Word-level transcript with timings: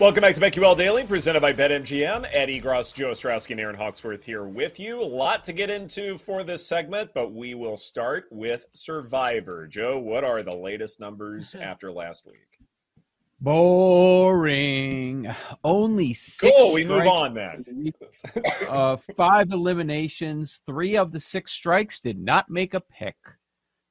Welcome 0.00 0.22
back 0.22 0.34
to 0.34 0.40
BetQL 0.40 0.76
Daily, 0.76 1.04
presented 1.04 1.40
by 1.40 1.52
BetMGM. 1.52 2.26
Ed 2.32 2.48
Egros, 2.48 2.92
Joe 2.92 3.12
Ostrowski, 3.12 3.52
and 3.52 3.60
Erin 3.60 3.76
Hawksworth 3.76 4.24
here 4.24 4.44
with 4.44 4.80
you. 4.80 5.00
A 5.00 5.04
lot 5.04 5.44
to 5.44 5.52
get 5.52 5.70
into 5.70 6.18
for 6.18 6.42
this 6.42 6.66
segment, 6.66 7.10
but 7.14 7.32
we 7.32 7.54
will 7.54 7.76
start 7.76 8.24
with 8.32 8.66
Survivor. 8.72 9.68
Joe, 9.68 10.00
what 10.00 10.24
are 10.24 10.42
the 10.42 10.52
latest 10.54 10.98
numbers 10.98 11.54
after 11.60 11.92
last 11.92 12.26
week? 12.26 12.58
Boring. 13.40 15.32
Only 15.62 16.12
six. 16.12 16.52
Cool. 16.56 16.72
We 16.72 16.84
move 16.84 17.06
on 17.06 17.32
then. 17.34 17.92
uh, 18.68 18.96
five 19.16 19.52
eliminations. 19.52 20.60
Three 20.66 20.96
of 20.96 21.12
the 21.12 21.20
six 21.20 21.52
strikes 21.52 22.00
did 22.00 22.18
not 22.18 22.50
make 22.50 22.74
a 22.74 22.80
pick. 22.80 23.16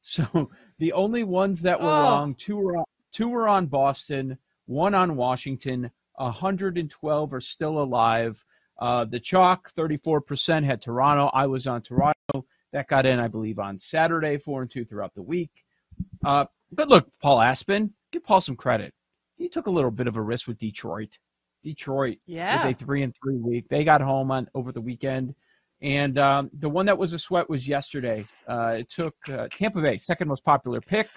So 0.02 0.50
the 0.80 0.92
only 0.92 1.24
ones 1.24 1.62
that 1.62 1.80
were 1.80 1.88
Oh. 1.88 2.02
wrong, 2.02 2.36
two 2.36 2.58
were 2.58 2.78
on, 2.78 2.86
two 3.14 3.30
were 3.30 3.48
on 3.48 3.68
Boston, 3.68 4.38
one 4.66 4.94
on 4.96 5.16
Washington. 5.16 5.92
112 6.18 7.34
are 7.34 7.42
still 7.42 7.80
alive. 7.82 8.44
Uh, 8.80 9.06
the 9.06 9.20
chalk, 9.20 9.72
34% 9.78 10.64
had 10.64 10.82
Toronto. 10.82 11.30
I 11.34 11.46
was 11.48 11.68
on 11.68 11.82
Toronto. 11.82 12.14
That 12.72 12.88
got 12.88 13.06
in, 13.06 13.20
I 13.20 13.28
believe, 13.28 13.60
on 13.60 13.78
Saturday, 13.78 14.38
four 14.38 14.62
and 14.64 14.72
two 14.72 14.84
throughout 14.86 15.14
the 15.14 15.22
week. 15.22 15.52
Uh, 16.26 16.46
but 16.72 16.90
look, 16.90 17.08
Paul 17.22 17.42
Aspen, 17.42 17.94
give 18.12 18.24
Paul 18.24 18.42
some 18.42 18.56
credit. 18.56 18.94
He 19.38 19.48
took 19.48 19.68
a 19.68 19.72
little 19.72 19.92
bit 19.92 20.08
of 20.08 20.16
a 20.18 20.22
risk 20.22 20.48
with 20.48 20.58
Detroit. 20.58 21.18
Detroit 21.64 22.18
Yeah. 22.26 22.66
with 22.66 22.76
a 22.82 22.84
three 22.86 23.04
and 23.04 23.14
three 23.16 23.38
week. 23.38 23.68
They 23.70 23.84
got 23.84 24.02
home 24.02 24.32
on 24.32 24.48
over 24.56 24.72
the 24.72 24.82
weekend, 24.82 25.34
and 25.82 26.18
um, 26.18 26.50
the 26.60 26.70
one 26.70 26.86
that 26.88 26.98
was 26.98 27.14
a 27.14 27.20
sweat 27.20 27.50
was 27.50 27.68
yesterday. 27.68 28.26
Uh, 28.48 28.76
it 28.80 28.90
took 28.90 29.16
uh, 29.30 29.48
Tampa 29.56 29.82
Bay, 29.82 29.98
second 29.98 30.28
most 30.28 30.44
popular 30.44 30.82
pick. 30.82 31.08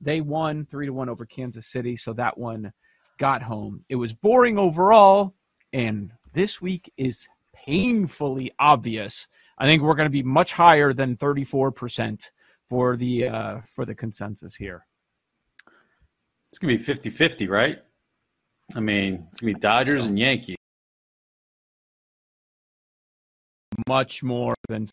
They 0.00 0.20
won 0.20 0.66
three 0.70 0.86
to 0.86 0.92
one 0.92 1.08
over 1.08 1.24
Kansas 1.26 1.68
City, 1.68 1.96
so 1.96 2.12
that 2.14 2.36
one 2.36 2.72
got 3.18 3.42
home. 3.42 3.84
It 3.88 3.96
was 3.96 4.12
boring 4.12 4.58
overall, 4.58 5.34
and 5.72 6.12
this 6.32 6.60
week 6.60 6.92
is 6.96 7.28
painfully 7.54 8.52
obvious. 8.58 9.28
I 9.58 9.66
think 9.66 9.82
we're 9.82 9.94
going 9.94 10.06
to 10.06 10.10
be 10.10 10.22
much 10.22 10.52
higher 10.52 10.92
than 10.92 11.16
thirty 11.16 11.44
four 11.44 11.70
percent 11.70 12.32
for 12.68 12.96
the 12.96 13.28
uh, 13.28 13.60
for 13.66 13.84
the 13.84 13.94
consensus 13.94 14.54
here. 14.54 14.86
It's 16.50 16.58
gonna 16.58 16.76
be 16.76 16.84
50-50, 16.84 17.48
right? 17.48 17.78
I 18.74 18.80
mean, 18.80 19.26
it's 19.30 19.40
gonna 19.40 19.54
be 19.54 19.60
Dodgers 19.60 20.06
and 20.06 20.18
Yankees. 20.18 20.56
Much 23.88 24.22
more 24.22 24.54
than 24.68 24.86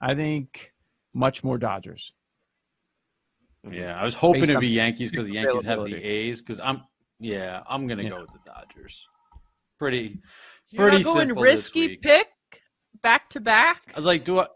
I 0.00 0.14
think. 0.14 0.72
Much 1.14 1.44
more 1.44 1.58
Dodgers. 1.58 2.12
Yeah, 3.70 4.00
I 4.00 4.04
was 4.04 4.14
hoping 4.14 4.44
it'd 4.44 4.60
be 4.60 4.68
Yankees 4.68 5.10
because 5.10 5.26
the 5.26 5.34
Yankees 5.34 5.64
have 5.64 5.84
the. 5.84 5.96
A's. 5.96 6.40
Because 6.40 6.60
I'm, 6.60 6.82
yeah, 7.20 7.62
I'm 7.68 7.86
gonna 7.86 8.02
Yeah. 8.04 8.10
go 8.10 8.20
with 8.20 8.32
the 8.32 8.40
Dodgers. 8.46 9.06
Pretty. 9.78 10.20
You're 10.70 10.88
Pretty 10.88 11.04
going 11.04 11.18
simple 11.28 11.42
this 11.42 11.50
risky 11.50 11.86
week. 11.88 12.02
pick 12.02 12.26
back 13.02 13.30
to 13.30 13.40
back. 13.40 13.82
I 13.94 13.96
was 13.96 14.06
like, 14.06 14.24
do 14.24 14.40
I, 14.40 14.46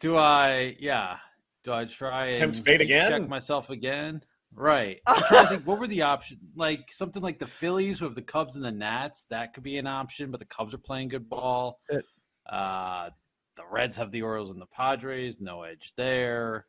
do 0.00 0.16
I, 0.16 0.76
yeah, 0.78 1.18
do 1.62 1.72
I 1.72 1.84
try 1.86 2.26
and 2.26 2.36
Tempt 2.36 2.60
fate 2.64 2.80
again? 2.80 3.10
Check 3.10 3.28
myself 3.28 3.70
again. 3.70 4.20
Right. 4.52 5.00
I'm 5.06 5.22
trying 5.22 5.44
to 5.44 5.48
think. 5.50 5.66
What 5.66 5.78
were 5.80 5.86
the 5.86 6.02
options? 6.02 6.40
Like 6.54 6.92
something 6.92 7.22
like 7.22 7.38
the 7.38 7.46
Phillies 7.46 8.00
with 8.00 8.14
the 8.14 8.22
Cubs 8.22 8.56
and 8.56 8.64
the 8.64 8.70
Nats. 8.72 9.26
That 9.30 9.52
could 9.54 9.62
be 9.64 9.78
an 9.78 9.86
option, 9.86 10.30
but 10.30 10.38
the 10.40 10.46
Cubs 10.46 10.74
are 10.74 10.78
playing 10.78 11.08
good 11.08 11.28
ball. 11.28 11.80
Uh, 12.50 13.10
the 13.56 13.62
Reds 13.70 13.96
have 13.96 14.10
the 14.10 14.22
Orioles 14.22 14.50
and 14.50 14.60
the 14.60 14.66
Padres. 14.66 15.36
No 15.40 15.62
edge 15.62 15.92
there. 15.96 16.66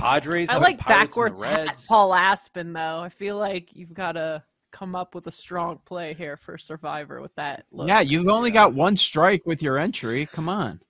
Padres. 0.00 0.48
I 0.48 0.56
like 0.56 0.78
the 0.78 0.84
Pirates 0.84 1.02
and 1.04 1.08
backwards 1.10 1.40
the 1.40 1.46
hat 1.46 1.66
Reds. 1.68 1.86
Paul 1.86 2.14
Aspen 2.14 2.72
though. 2.72 2.98
I 3.00 3.08
feel 3.08 3.36
like 3.36 3.68
you've 3.72 3.94
got 3.94 4.12
to 4.12 4.42
come 4.72 4.94
up 4.94 5.14
with 5.14 5.26
a 5.26 5.32
strong 5.32 5.80
play 5.84 6.14
here 6.14 6.36
for 6.36 6.56
Survivor 6.56 7.20
with 7.20 7.34
that 7.36 7.64
look. 7.72 7.88
Yeah, 7.88 8.00
you've 8.00 8.28
only 8.28 8.50
got 8.50 8.72
one 8.74 8.96
strike 8.96 9.44
with 9.46 9.62
your 9.62 9.78
entry. 9.78 10.26
Come 10.26 10.48
on. 10.48 10.80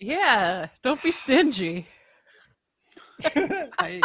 Yeah, 0.00 0.68
don't 0.82 1.02
be 1.02 1.10
stingy. 1.10 1.86
I- 3.78 4.00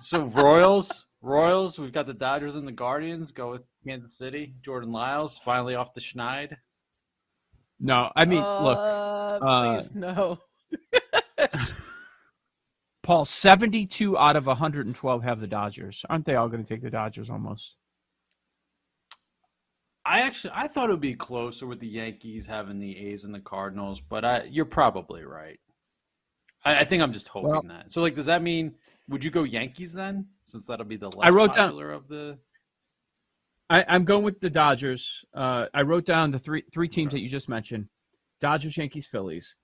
so 0.00 0.22
Royals, 0.26 1.06
Royals. 1.20 1.78
We've 1.78 1.92
got 1.92 2.06
the 2.06 2.14
Dodgers 2.14 2.54
and 2.54 2.66
the 2.66 2.72
Guardians. 2.72 3.32
Go 3.32 3.50
with 3.50 3.66
Kansas 3.86 4.16
City. 4.16 4.52
Jordan 4.62 4.92
Lyles 4.92 5.38
finally 5.38 5.74
off 5.74 5.92
the 5.94 6.00
Schneid. 6.00 6.56
No, 7.80 8.10
I 8.14 8.24
mean, 8.24 8.38
look, 8.40 8.78
Uh, 8.78 9.38
uh, 9.44 9.74
please 9.80 9.94
no. 9.94 10.38
Paul, 13.02 13.24
72 13.24 14.18
out 14.18 14.36
of 14.36 14.46
112 14.46 15.22
have 15.22 15.40
the 15.40 15.46
Dodgers. 15.46 16.04
Aren't 16.10 16.26
they 16.26 16.34
all 16.36 16.48
going 16.48 16.62
to 16.62 16.68
take 16.68 16.82
the 16.82 16.90
Dodgers 16.90 17.30
almost? 17.30 17.76
I 20.04 20.22
actually 20.22 20.52
I 20.54 20.66
thought 20.66 20.88
it 20.88 20.92
would 20.92 21.00
be 21.00 21.14
closer 21.14 21.66
with 21.66 21.78
the 21.78 21.86
Yankees 21.86 22.46
having 22.46 22.78
the 22.78 22.96
A's 23.08 23.24
and 23.24 23.34
the 23.34 23.40
Cardinals, 23.40 24.00
but 24.00 24.24
I, 24.24 24.44
you're 24.50 24.64
probably 24.64 25.24
right. 25.24 25.60
I, 26.64 26.80
I 26.80 26.84
think 26.84 27.02
I'm 27.02 27.12
just 27.12 27.28
hoping 27.28 27.50
Well- 27.50 27.62
that. 27.68 27.92
So, 27.92 28.00
like, 28.00 28.14
does 28.14 28.26
that 28.26 28.42
mean 28.42 28.74
would 29.08 29.24
you 29.24 29.30
go 29.30 29.44
Yankees 29.44 29.92
then? 29.92 30.26
Since 30.44 30.66
that'll 30.66 30.86
be 30.86 30.96
the 30.96 31.10
less 31.10 31.28
I 31.28 31.30
wrote 31.32 31.54
down- 31.54 31.68
popular 31.68 31.92
of 31.92 32.08
the. 32.08 32.38
I, 33.68 33.84
I'm 33.86 34.04
going 34.04 34.24
with 34.24 34.40
the 34.40 34.50
Dodgers. 34.50 35.24
Uh, 35.32 35.66
I 35.72 35.82
wrote 35.82 36.04
down 36.06 36.32
the 36.32 36.38
three 36.40 36.64
three 36.72 36.88
teams 36.88 37.12
that 37.12 37.20
you 37.20 37.28
just 37.28 37.48
mentioned: 37.48 37.86
Dodgers, 38.40 38.76
Yankees, 38.76 39.06
Phillies. 39.06 39.54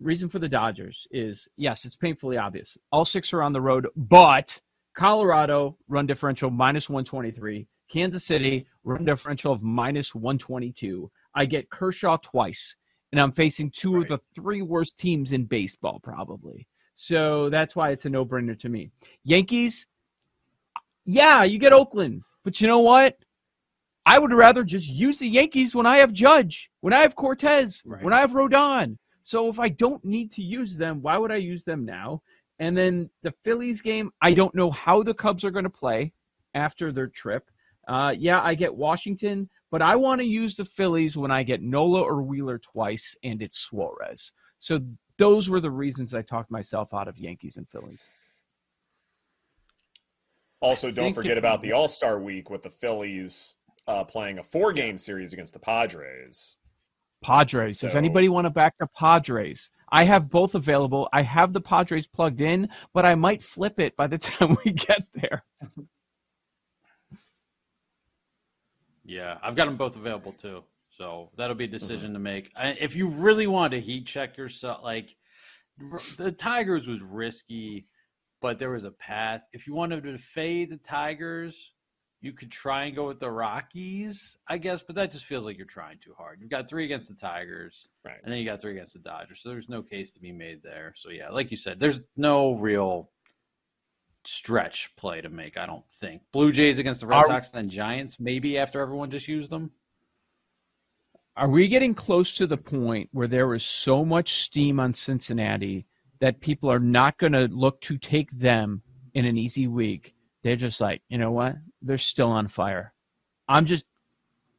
Reason 0.00 0.28
for 0.28 0.38
the 0.38 0.48
Dodgers 0.48 1.06
is 1.10 1.48
yes, 1.56 1.84
it's 1.84 1.96
painfully 1.96 2.36
obvious. 2.36 2.76
All 2.92 3.04
six 3.04 3.32
are 3.32 3.42
on 3.42 3.52
the 3.52 3.60
road, 3.60 3.86
but 3.96 4.60
Colorado 4.94 5.76
run 5.88 6.06
differential 6.06 6.50
minus 6.50 6.88
123, 6.90 7.66
Kansas 7.90 8.24
City 8.24 8.66
run 8.84 9.04
differential 9.04 9.52
of 9.52 9.62
minus 9.62 10.14
122. 10.14 11.10
I 11.34 11.46
get 11.46 11.70
Kershaw 11.70 12.18
twice, 12.18 12.76
and 13.12 13.20
I'm 13.20 13.32
facing 13.32 13.70
two 13.70 13.96
of 13.98 14.08
the 14.08 14.18
three 14.34 14.62
worst 14.62 14.98
teams 14.98 15.32
in 15.32 15.44
baseball, 15.44 15.98
probably. 16.02 16.66
So 16.94 17.50
that's 17.50 17.74
why 17.76 17.90
it's 17.90 18.06
a 18.06 18.10
no 18.10 18.24
brainer 18.24 18.58
to 18.58 18.68
me. 18.68 18.90
Yankees, 19.24 19.86
yeah, 21.04 21.44
you 21.44 21.58
get 21.58 21.72
Oakland, 21.72 22.22
but 22.44 22.60
you 22.60 22.66
know 22.66 22.80
what? 22.80 23.16
I 24.06 24.18
would 24.18 24.32
rather 24.32 24.62
just 24.62 24.88
use 24.88 25.18
the 25.18 25.28
Yankees 25.28 25.74
when 25.74 25.84
I 25.86 25.98
have 25.98 26.12
Judge, 26.12 26.70
when 26.80 26.92
I 26.92 27.00
have 27.00 27.16
Cortes, 27.16 27.82
Right. 27.84 28.02
when 28.04 28.12
I 28.14 28.20
have 28.20 28.32
Rodon. 28.32 28.98
So 29.26 29.48
if 29.48 29.58
I 29.58 29.68
don't 29.70 30.04
need 30.04 30.30
to 30.34 30.42
use 30.42 30.76
them, 30.76 31.02
why 31.02 31.18
would 31.18 31.32
I 31.32 31.36
use 31.36 31.64
them 31.64 31.84
now? 31.84 32.22
And 32.60 32.76
then 32.76 33.10
the 33.24 33.34
Phillies 33.42 33.80
game, 33.80 34.12
I 34.22 34.32
don't 34.32 34.54
know 34.54 34.70
how 34.70 35.02
the 35.02 35.14
Cubs 35.14 35.44
are 35.44 35.50
going 35.50 35.64
to 35.64 35.68
play 35.68 36.12
after 36.54 36.92
their 36.92 37.08
trip. 37.08 37.50
Uh, 37.88 38.14
yeah, 38.16 38.40
I 38.40 38.54
get 38.54 38.72
Washington, 38.72 39.50
but 39.72 39.82
I 39.82 39.96
want 39.96 40.20
to 40.20 40.26
use 40.28 40.54
the 40.54 40.64
Phillies 40.64 41.16
when 41.16 41.32
I 41.32 41.42
get 41.42 41.60
Nola 41.60 42.02
or 42.02 42.22
Wheeler 42.22 42.58
twice, 42.58 43.16
and 43.24 43.42
it's 43.42 43.58
Suarez. 43.58 44.30
So 44.60 44.78
those 45.18 45.50
were 45.50 45.60
the 45.60 45.72
reasons 45.72 46.14
I 46.14 46.22
talked 46.22 46.52
myself 46.52 46.94
out 46.94 47.08
of 47.08 47.18
Yankees 47.18 47.56
and 47.56 47.68
Phillies. 47.68 48.08
Also, 50.60 50.92
don't 50.92 51.12
forget 51.12 51.36
about 51.36 51.60
the 51.60 51.72
All 51.72 51.88
Star 51.88 52.20
week 52.20 52.48
with 52.48 52.62
the 52.62 52.70
Phillies 52.70 53.56
uh, 53.88 54.04
playing 54.04 54.38
a 54.38 54.42
four 54.44 54.72
game 54.72 54.96
series 54.96 55.32
against 55.32 55.52
the 55.52 55.58
Padres. 55.58 56.58
Padres. 57.26 57.80
Does 57.80 57.96
anybody 57.96 58.28
want 58.28 58.44
to 58.44 58.50
back 58.50 58.74
the 58.78 58.86
Padres? 58.86 59.70
I 59.90 60.04
have 60.04 60.30
both 60.30 60.54
available. 60.54 61.08
I 61.12 61.22
have 61.22 61.52
the 61.52 61.60
Padres 61.60 62.06
plugged 62.06 62.40
in, 62.40 62.68
but 62.94 63.04
I 63.04 63.16
might 63.16 63.42
flip 63.42 63.80
it 63.80 63.96
by 63.96 64.06
the 64.06 64.18
time 64.28 64.56
we 64.64 64.72
get 64.72 65.04
there. 65.12 65.44
Yeah, 69.04 69.38
I've 69.42 69.56
got 69.56 69.66
them 69.66 69.76
both 69.76 69.96
available 69.96 70.32
too. 70.32 70.62
So 70.88 71.30
that'll 71.36 71.56
be 71.56 71.64
a 71.64 71.66
mm-hmm. 71.66 71.76
decision 71.76 72.12
to 72.12 72.20
make. 72.20 72.52
I, 72.56 72.76
if 72.80 72.94
you 72.94 73.08
really 73.08 73.48
want 73.48 73.72
to 73.72 73.80
heat 73.80 74.06
check 74.06 74.36
yourself, 74.36 74.84
like 74.84 75.16
r- 75.92 76.00
the 76.16 76.30
Tigers 76.30 76.86
was 76.86 77.02
risky, 77.02 77.88
but 78.40 78.58
there 78.60 78.70
was 78.70 78.84
a 78.84 78.92
path. 78.92 79.42
If 79.52 79.66
you 79.66 79.74
wanted 79.74 80.04
to 80.04 80.16
fade 80.16 80.70
the 80.70 80.76
Tigers, 80.78 81.72
you 82.26 82.32
could 82.32 82.50
try 82.50 82.84
and 82.84 82.96
go 82.96 83.06
with 83.06 83.20
the 83.20 83.30
Rockies, 83.30 84.36
I 84.48 84.58
guess, 84.58 84.82
but 84.82 84.96
that 84.96 85.12
just 85.12 85.24
feels 85.24 85.46
like 85.46 85.56
you're 85.56 85.64
trying 85.66 85.98
too 86.04 86.12
hard. 86.18 86.40
You've 86.40 86.50
got 86.50 86.68
three 86.68 86.84
against 86.84 87.08
the 87.08 87.14
Tigers, 87.14 87.88
Right. 88.04 88.18
and 88.22 88.30
then 88.32 88.40
you 88.40 88.44
got 88.44 88.60
three 88.60 88.72
against 88.72 88.92
the 88.94 88.98
Dodgers. 88.98 89.40
So 89.40 89.48
there's 89.48 89.68
no 89.68 89.80
case 89.82 90.10
to 90.10 90.20
be 90.20 90.32
made 90.32 90.62
there. 90.62 90.92
So 90.96 91.10
yeah, 91.10 91.30
like 91.30 91.50
you 91.52 91.56
said, 91.56 91.78
there's 91.78 92.00
no 92.16 92.52
real 92.54 93.10
stretch 94.24 94.94
play 94.96 95.20
to 95.20 95.28
make. 95.28 95.56
I 95.56 95.66
don't 95.66 95.88
think 96.00 96.20
Blue 96.32 96.50
Jays 96.50 96.80
against 96.80 97.00
the 97.00 97.06
Red 97.06 97.18
Are- 97.18 97.26
Sox, 97.28 97.50
then 97.50 97.68
Giants, 97.70 98.18
maybe 98.18 98.58
after 98.58 98.80
everyone 98.80 99.10
just 99.10 99.28
used 99.28 99.50
them. 99.50 99.70
Are 101.36 101.48
we 101.48 101.68
getting 101.68 101.94
close 101.94 102.34
to 102.36 102.46
the 102.48 102.56
point 102.56 103.08
where 103.12 103.28
there 103.28 103.54
is 103.54 103.64
so 103.64 104.04
much 104.04 104.42
steam 104.42 104.80
on 104.80 104.92
Cincinnati 104.92 105.86
that 106.18 106.40
people 106.40 106.68
are 106.70 106.80
not 106.80 107.18
going 107.18 107.34
to 107.34 107.46
look 107.48 107.80
to 107.82 107.98
take 107.98 108.30
them 108.32 108.82
in 109.14 109.24
an 109.26 109.36
easy 109.38 109.68
week? 109.68 110.14
They're 110.46 110.54
just 110.54 110.80
like, 110.80 111.02
you 111.08 111.18
know 111.18 111.32
what? 111.32 111.56
They're 111.82 111.98
still 111.98 112.28
on 112.28 112.46
fire. 112.46 112.92
I'm 113.48 113.66
just 113.66 113.82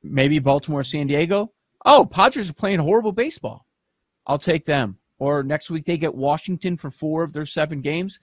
maybe 0.03 0.37
Baltimore, 0.37 0.83
San 0.83 1.07
Diego. 1.07 1.53
Oh, 1.85 2.05
Padres 2.05 2.49
are 2.49 2.53
playing 2.53 2.79
horrible 2.79 3.13
baseball. 3.13 3.65
I'll 4.25 4.37
take 4.37 4.65
them. 4.65 4.97
Or 5.17 5.43
next 5.43 5.69
week 5.69 5.85
they 5.85 5.97
get 5.97 6.13
Washington 6.13 6.75
for 6.75 6.91
four 6.91 7.23
of 7.23 7.31
their 7.31 7.45
seven 7.45 7.79
games. 7.79 8.19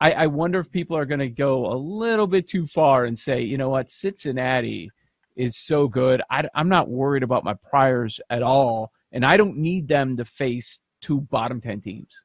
I, 0.00 0.10
I 0.10 0.26
wonder 0.26 0.58
if 0.58 0.72
people 0.72 0.96
are 0.96 1.06
going 1.06 1.20
to 1.20 1.28
go 1.28 1.66
a 1.66 1.76
little 1.76 2.26
bit 2.26 2.48
too 2.48 2.66
far 2.66 3.04
and 3.04 3.16
say, 3.16 3.42
you 3.42 3.58
know 3.58 3.68
what, 3.68 3.92
Cincinnati 3.92 4.90
is 5.36 5.56
so 5.56 5.86
good. 5.86 6.20
I, 6.30 6.48
I'm 6.56 6.68
not 6.68 6.90
worried 6.90 7.22
about 7.22 7.44
my 7.44 7.54
priors 7.54 8.20
at 8.28 8.42
all, 8.42 8.90
and 9.12 9.24
I 9.24 9.36
don't 9.36 9.56
need 9.56 9.86
them 9.86 10.16
to 10.16 10.24
face 10.24 10.80
two 11.00 11.20
bottom 11.20 11.60
ten 11.60 11.80
teams. 11.80 12.24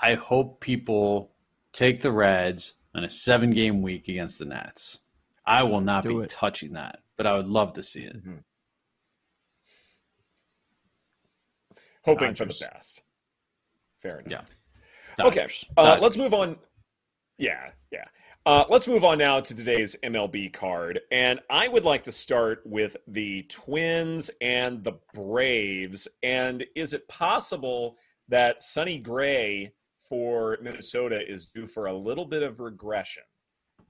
I 0.00 0.14
hope 0.14 0.60
people 0.60 1.28
take 1.72 2.00
the 2.00 2.12
Reds 2.12 2.74
on 2.94 3.04
a 3.04 3.10
seven 3.10 3.50
game 3.50 3.82
week 3.82 4.08
against 4.08 4.38
the 4.38 4.44
Nats. 4.44 4.98
I 5.46 5.62
will 5.64 5.80
not 5.80 6.04
Do 6.04 6.18
be 6.18 6.24
it. 6.24 6.30
touching 6.30 6.74
that, 6.74 7.00
but 7.16 7.26
I 7.26 7.36
would 7.36 7.48
love 7.48 7.72
to 7.74 7.82
see 7.82 8.02
it. 8.02 8.16
Hoping 12.04 12.34
for 12.34 12.44
the 12.44 12.56
best. 12.60 13.02
Fair 14.00 14.20
enough. 14.20 14.50
Yeah. 15.18 15.24
Okay, 15.26 15.46
uh, 15.76 15.84
Dodgers. 15.84 16.02
let's 16.02 16.16
move 16.16 16.34
on. 16.34 16.56
Yeah, 17.38 17.70
yeah. 17.90 18.04
Uh, 18.44 18.64
let's 18.68 18.88
move 18.88 19.04
on 19.04 19.18
now 19.18 19.38
to 19.40 19.54
today's 19.54 19.94
MLB 20.02 20.52
card. 20.52 20.98
And 21.12 21.38
I 21.48 21.68
would 21.68 21.84
like 21.84 22.02
to 22.04 22.12
start 22.12 22.62
with 22.64 22.96
the 23.06 23.42
Twins 23.44 24.30
and 24.40 24.82
the 24.82 24.94
Braves. 25.14 26.08
And 26.24 26.64
is 26.74 26.92
it 26.92 27.06
possible 27.08 27.96
that 28.28 28.60
Sonny 28.60 28.98
Gray 28.98 29.72
for 30.12 30.58
Minnesota 30.60 31.20
is 31.26 31.46
due 31.46 31.64
for 31.64 31.86
a 31.86 31.96
little 31.96 32.26
bit 32.26 32.42
of 32.42 32.60
regression? 32.60 33.22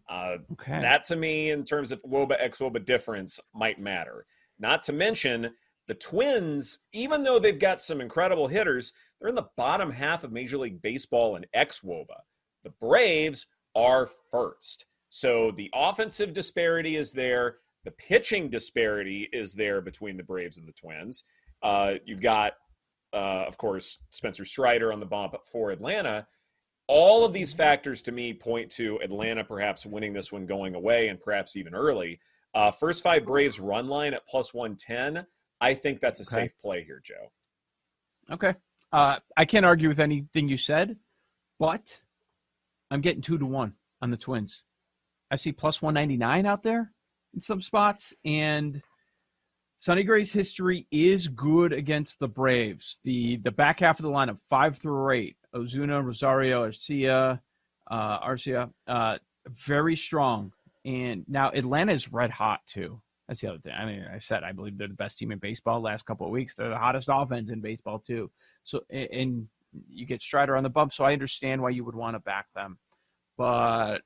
Uh, 0.08 0.36
Okay. 0.52 0.80
that 0.80 1.02
to 1.02 1.16
me, 1.16 1.50
in 1.50 1.64
terms 1.64 1.90
of 1.90 2.00
WOBA 2.04 2.36
x 2.38 2.60
WOBA 2.60 2.84
difference, 2.84 3.40
might 3.52 3.80
matter. 3.80 4.24
Not 4.60 4.84
to 4.84 4.92
mention 4.92 5.52
the 5.88 5.94
Twins, 5.94 6.78
even 6.92 7.24
though 7.24 7.40
they've 7.40 7.58
got 7.58 7.82
some 7.82 8.00
incredible 8.00 8.46
hitters, 8.46 8.92
they're 9.18 9.30
in 9.30 9.34
the 9.34 9.48
bottom 9.56 9.90
half 9.90 10.22
of 10.22 10.30
Major 10.30 10.58
League 10.58 10.80
Baseball 10.80 11.34
in 11.34 11.44
ex 11.54 11.80
WOBA. 11.80 12.20
The 12.62 12.70
Braves 12.80 13.48
are 13.74 14.08
first. 14.30 14.86
So 15.08 15.50
the 15.50 15.70
offensive 15.74 16.32
disparity 16.32 16.94
is 16.94 17.12
there. 17.12 17.56
The 17.84 17.90
pitching 17.90 18.48
disparity 18.48 19.28
is 19.32 19.54
there 19.54 19.80
between 19.80 20.16
the 20.16 20.22
Braves 20.22 20.58
and 20.58 20.68
the 20.68 20.72
Twins. 20.72 21.24
Uh, 21.64 21.94
you've 22.04 22.20
got, 22.22 22.52
uh, 23.12 23.44
of 23.46 23.56
course, 23.58 23.98
Spencer 24.10 24.44
Strider 24.44 24.92
on 24.92 25.00
the 25.00 25.06
bump 25.06 25.34
for 25.44 25.70
Atlanta. 25.70 26.26
All 26.88 27.24
of 27.24 27.32
these 27.32 27.52
factors 27.54 28.02
to 28.02 28.12
me 28.12 28.34
point 28.34 28.70
to 28.72 28.98
Atlanta 29.02 29.44
perhaps 29.44 29.86
winning 29.86 30.12
this 30.12 30.32
one 30.32 30.46
going 30.46 30.74
away 30.74 31.08
and 31.08 31.20
perhaps 31.20 31.56
even 31.56 31.74
early. 31.74 32.20
Uh, 32.54 32.70
first 32.70 33.02
five 33.02 33.24
Braves 33.24 33.58
run 33.60 33.88
line 33.88 34.12
at 34.14 34.26
plus 34.26 34.52
110. 34.52 35.24
I 35.60 35.74
think 35.74 36.00
that's 36.00 36.20
a 36.20 36.22
Okay. 36.36 36.44
safe 36.48 36.58
play 36.58 36.84
here, 36.84 37.00
Joe. 37.02 37.30
Okay. 38.30 38.54
Uh, 38.92 39.20
I 39.36 39.44
can't 39.44 39.64
argue 39.64 39.88
with 39.88 40.00
anything 40.00 40.48
you 40.48 40.56
said, 40.58 40.96
but 41.58 42.00
I'm 42.90 43.00
getting 43.00 43.22
two 43.22 43.38
to 43.38 43.46
one 43.46 43.74
on 44.02 44.10
the 44.10 44.16
Twins. 44.18 44.64
I 45.30 45.36
see 45.36 45.52
plus 45.52 45.80
199 45.80 46.44
out 46.44 46.62
there 46.62 46.92
in 47.32 47.40
some 47.40 47.62
spots, 47.62 48.12
and 48.24 48.82
Sonny 49.82 50.04
Gray's 50.04 50.32
history 50.32 50.86
is 50.92 51.26
good 51.26 51.72
against 51.72 52.20
the 52.20 52.28
Braves. 52.28 53.00
The 53.02 53.38
the 53.38 53.50
back 53.50 53.80
half 53.80 53.98
of 53.98 54.04
the 54.04 54.12
lineup, 54.12 54.38
five 54.48 54.78
through 54.78 55.10
eight, 55.10 55.36
Ozuna, 55.56 56.04
Rosario, 56.04 56.68
Arcia, 56.68 57.40
uh, 57.90 58.20
Arcia, 58.20 58.70
uh, 58.86 59.18
very 59.48 59.96
strong. 59.96 60.52
And 60.84 61.24
now 61.26 61.50
Atlanta 61.50 61.94
is 61.94 62.12
red 62.12 62.30
hot 62.30 62.60
too. 62.64 63.02
That's 63.26 63.40
the 63.40 63.48
other 63.48 63.58
thing. 63.58 63.72
I 63.76 63.84
mean, 63.84 64.06
I 64.08 64.18
said 64.18 64.44
I 64.44 64.52
believe 64.52 64.78
they're 64.78 64.86
the 64.86 64.94
best 64.94 65.18
team 65.18 65.32
in 65.32 65.40
baseball 65.40 65.80
last 65.80 66.06
couple 66.06 66.26
of 66.26 66.32
weeks. 66.32 66.54
They're 66.54 66.68
the 66.68 66.78
hottest 66.78 67.08
offense 67.10 67.50
in 67.50 67.60
baseball 67.60 67.98
too. 67.98 68.30
So 68.62 68.82
and 68.88 69.48
you 69.90 70.06
get 70.06 70.22
Strider 70.22 70.56
on 70.56 70.62
the 70.62 70.70
bump, 70.70 70.92
so 70.92 71.02
I 71.02 71.12
understand 71.12 71.60
why 71.60 71.70
you 71.70 71.84
would 71.84 71.96
want 71.96 72.14
to 72.14 72.20
back 72.20 72.46
them. 72.54 72.78
But 73.36 74.02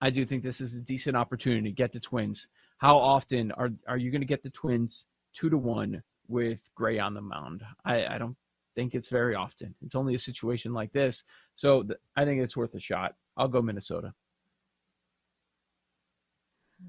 I 0.00 0.10
do 0.10 0.24
think 0.24 0.44
this 0.44 0.60
is 0.60 0.78
a 0.78 0.82
decent 0.82 1.16
opportunity 1.16 1.70
to 1.70 1.74
get 1.74 1.90
the 1.90 1.98
Twins. 1.98 2.46
How 2.78 2.96
often 2.96 3.52
are 3.52 3.70
are 3.86 3.98
you 3.98 4.10
going 4.10 4.20
to 4.20 4.26
get 4.26 4.42
the 4.42 4.50
Twins 4.50 5.06
two 5.34 5.50
to 5.50 5.58
one 5.58 6.02
with 6.28 6.60
Gray 6.74 6.98
on 6.98 7.14
the 7.14 7.20
mound? 7.20 7.62
I, 7.84 8.06
I 8.06 8.18
don't 8.18 8.36
think 8.74 8.94
it's 8.94 9.08
very 9.08 9.34
often. 9.34 9.74
It's 9.84 9.96
only 9.96 10.14
a 10.14 10.18
situation 10.18 10.72
like 10.72 10.92
this, 10.92 11.24
so 11.56 11.82
th- 11.82 11.98
I 12.16 12.24
think 12.24 12.40
it's 12.40 12.56
worth 12.56 12.74
a 12.74 12.80
shot. 12.80 13.14
I'll 13.36 13.48
go 13.48 13.60
Minnesota. 13.60 14.14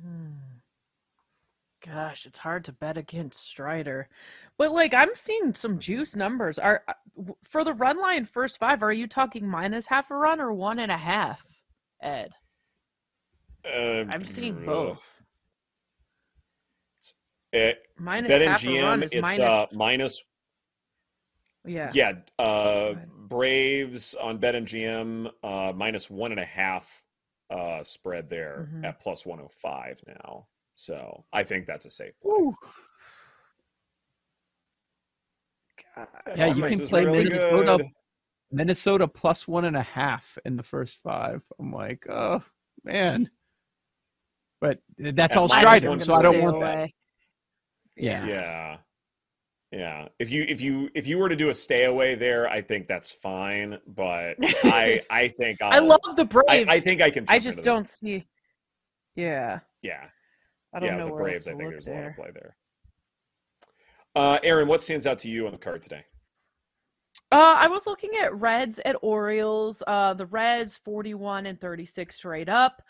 Hmm. 0.04 0.30
Gosh, 1.84 2.26
it's 2.26 2.40
hard 2.40 2.66
to 2.66 2.74
bet 2.74 2.98
against 2.98 3.40
Strider. 3.40 4.10
But 4.58 4.72
like 4.72 4.94
I'm 4.94 5.16
seeing 5.16 5.56
some 5.56 5.80
juice 5.80 6.16
numbers. 6.16 6.60
Are 6.60 6.84
uh, 6.88 6.94
for 7.44 7.64
the 7.64 7.74
run 7.74 8.00
line 8.00 8.26
first 8.26 8.60
five, 8.60 8.84
are 8.84 8.94
you 8.94 9.08
talking 9.08 9.48
minus 9.48 9.88
half 9.88 10.12
a 10.12 10.16
run 10.16 10.40
or 10.40 10.54
one 10.54 10.78
and 10.78 10.92
a 10.92 10.98
half, 10.98 11.44
Ed? 12.02 12.36
Uh, 13.66 14.06
I'm 14.10 14.24
seeing 14.26 14.58
ugh. 14.58 14.66
both. 14.66 15.19
Minus 17.54 18.32
half 18.32 18.66
a 18.66 18.82
run 18.82 19.02
BetMGM, 19.02 19.04
is 19.04 19.12
it's 19.14 19.22
minus 19.22 19.40
uh, 19.40 19.66
minus 19.74 20.22
yeah. 21.66 21.92
Yeah, 21.94 22.14
uh, 22.40 22.44
ahead. 22.94 23.10
Braves 23.28 24.16
on 24.16 24.40
BetMGM 24.40 25.30
uh, 25.44 25.74
minus 25.76 26.10
one 26.10 26.32
and 26.32 26.40
a 26.40 26.46
half 26.46 27.04
uh, 27.50 27.84
spread 27.84 28.30
there 28.30 28.70
Mhm. 28.74 28.86
at 28.86 29.00
plus 29.00 29.26
one 29.26 29.40
hundred 29.40 29.52
five 29.52 30.00
now. 30.08 30.48
So 30.76 31.26
I 31.34 31.44
think 31.44 31.66
that's 31.66 31.86
a 31.86 31.92
safe 31.92 32.14
play. 32.22 32.32
Yeah, 36.38 36.46
you 36.54 36.64
can 36.64 36.88
play 36.88 37.04
really 37.04 37.24
Minnesota 37.26 37.78
good. 37.78 37.88
Minnesota 38.52 39.08
plus 39.08 39.48
one 39.48 39.66
and 39.66 39.76
a 39.76 39.82
half 39.84 40.38
in 40.46 40.56
the 40.56 40.64
first 40.64 41.00
five. 41.04 41.42
I'm 41.60 41.74
like, 41.74 42.08
oh 42.10 42.42
man. 42.84 43.30
But 44.62 44.80
that's 44.98 45.36
At 45.36 45.40
all 45.40 45.48
minus 45.50 45.80
Strider, 45.80 46.00
so 46.00 46.14
I 46.14 46.22
don't 46.22 46.34
Stay 46.34 46.42
want 46.42 46.60
that. 46.62 46.90
Yeah. 48.00 48.26
Yeah, 48.26 48.78
yeah. 49.72 50.08
If 50.20 50.32
you 50.32 50.46
if 50.48 50.62
you 50.62 50.90
if 50.96 51.06
you 51.08 51.18
were 51.18 51.30
to 51.30 51.36
do 51.36 51.50
a 51.50 51.54
stay 51.54 51.86
away 51.86 52.16
there, 52.16 52.50
I 52.50 52.62
think 52.62 52.88
that's 52.88 53.12
fine. 53.12 53.78
But 53.88 54.36
I 54.64 55.02
I 55.10 55.28
think 55.28 55.62
I 55.62 55.80
love 55.80 56.00
the 56.16 56.24
I, 56.24 56.26
Braves. 56.26 56.70
I 56.70 56.80
think 56.80 57.02
I 57.02 57.10
can. 57.10 57.26
I 57.28 57.40
just 57.40 57.64
don't 57.64 57.88
see. 57.88 58.26
Yeah, 59.16 59.60
Yeah, 59.82 60.06
I 60.74 60.80
don't 60.80 60.90
yeah. 60.90 60.98
know 60.98 61.06
the 61.08 61.12
Braves. 61.12 61.48
I 61.48 61.54
think 61.54 61.72
there's 61.72 61.88
a 61.88 61.92
lot 61.92 62.06
of 62.06 62.16
play 62.16 62.30
there. 62.34 62.56
Uh, 64.16 64.40
Erin, 64.44 64.68
what 64.68 64.82
stands 64.82 65.06
out 65.06 65.20
to 65.20 65.30
you 65.30 65.46
on 65.46 65.52
the 65.52 65.58
card 65.58 65.82
today? 65.82 66.06
Uh, 67.32 67.56
I 67.58 67.68
was 67.68 67.86
looking 67.86 68.16
at 68.16 68.34
Reds 68.34 68.80
at 68.86 68.96
Orioles. 69.02 69.84
Uh, 69.86 70.14
the 70.14 70.26
Reds 70.26 70.78
41 70.78 71.46
and 71.46 71.60
36 71.60 72.16
straight 72.16 72.50
up, 72.50 72.82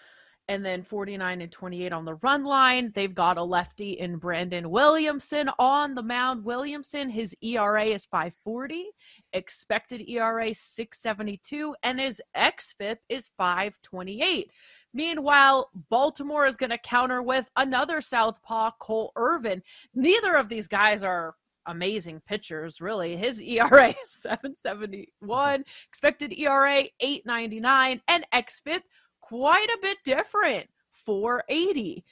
and 0.49 0.65
then 0.65 0.81
49 0.81 1.41
and 1.41 1.51
28 1.51 1.93
on 1.93 2.05
the 2.05 2.15
run 2.15 2.43
line. 2.43 2.91
They've 2.95 3.13
got 3.13 3.37
a 3.37 3.43
lefty 3.43 3.91
in 3.91 4.17
Brandon 4.17 4.71
Williamson 4.71 5.49
on 5.59 5.93
the 5.93 6.01
mound. 6.01 6.43
Williamson, 6.43 7.07
his 7.07 7.35
ERA 7.41 7.85
is 7.85 8.05
540, 8.05 8.89
expected 9.33 10.09
ERA 10.09 10.53
672, 10.53 11.75
and 11.83 11.99
his 11.99 12.19
xFIP 12.35 12.97
is 13.09 13.29
528. 13.37 14.49
Meanwhile, 14.91 15.69
Baltimore 15.91 16.47
is 16.47 16.57
going 16.57 16.71
to 16.71 16.79
counter 16.79 17.21
with 17.21 17.47
another 17.55 18.01
southpaw, 18.01 18.71
Cole 18.79 19.11
Irvin. 19.15 19.61
Neither 19.93 20.33
of 20.33 20.49
these 20.49 20.67
guys 20.67 21.03
are 21.03 21.35
amazing 21.67 22.23
pitchers, 22.27 22.81
really. 22.81 23.15
His 23.15 23.39
ERA 23.41 23.89
is 23.89 24.11
771, 24.13 25.63
expected 25.87 26.33
ERA 26.33 26.85
899, 26.99 28.01
and 28.07 28.25
XFIP 28.33 28.81
quite 29.29 29.69
a 29.69 29.77
bit 29.81 29.97
different, 30.03 30.67
480. 31.05 32.03